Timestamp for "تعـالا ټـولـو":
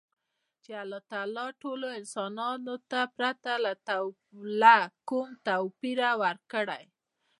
1.09-1.87